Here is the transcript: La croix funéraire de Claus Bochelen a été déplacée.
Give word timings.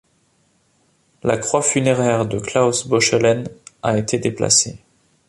La 1.21 1.37
croix 1.37 1.61
funéraire 1.61 2.25
de 2.25 2.39
Claus 2.39 2.87
Bochelen 2.87 3.43
a 3.83 3.99
été 3.99 4.17
déplacée. 4.17 4.79